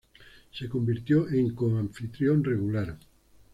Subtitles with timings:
[0.51, 2.97] Se convirtió en co-anfitrión regular.